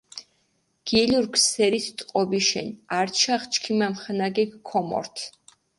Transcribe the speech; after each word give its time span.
გილურქ 0.87 1.33
სერით 1.49 1.87
ტყობიშენ, 1.99 2.67
ართიშახ 2.99 3.41
ჩქიმ 3.53 3.79
ამხანაგიქ 3.87 4.51
ქომორთ. 4.69 5.15